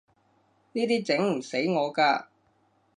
[0.71, 2.25] 呢啲整唔死我㗎